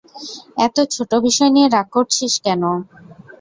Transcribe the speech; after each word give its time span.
এত 0.65 0.77
ছোট 0.93 1.11
বিষয় 1.25 1.51
নিয়ে 1.55 1.67
রাগ 1.69 1.87
করছিস 1.95 2.33
কেন? 2.45 2.63